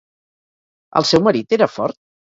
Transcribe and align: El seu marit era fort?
El 1.01 1.07
seu 1.11 1.23
marit 1.29 1.57
era 1.59 1.69
fort? 1.79 2.03